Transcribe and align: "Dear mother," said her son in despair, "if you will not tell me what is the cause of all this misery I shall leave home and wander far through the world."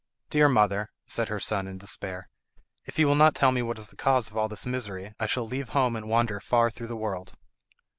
"Dear 0.31 0.49
mother," 0.49 0.89
said 1.05 1.27
her 1.29 1.39
son 1.39 1.67
in 1.67 1.77
despair, 1.77 2.27
"if 2.85 2.97
you 2.97 3.05
will 3.05 3.13
not 3.13 3.35
tell 3.35 3.51
me 3.51 3.61
what 3.61 3.77
is 3.77 3.89
the 3.89 3.95
cause 3.95 4.31
of 4.31 4.35
all 4.35 4.49
this 4.49 4.65
misery 4.65 5.13
I 5.19 5.27
shall 5.27 5.45
leave 5.45 5.69
home 5.69 5.95
and 5.95 6.09
wander 6.09 6.39
far 6.39 6.71
through 6.71 6.87
the 6.87 6.95
world." 6.97 7.33